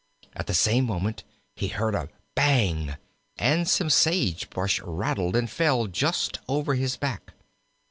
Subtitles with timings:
[0.33, 1.23] At the same moment
[1.55, 2.95] he heard a bang,
[3.37, 7.33] and some sage brush rattled and fell just over his back.